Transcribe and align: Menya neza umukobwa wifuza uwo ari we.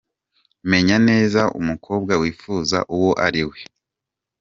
Menya 0.71 0.97
neza 1.09 1.41
umukobwa 1.59 2.13
wifuza 2.21 2.77
uwo 2.95 3.11
ari 3.25 3.43
we. 3.49 3.59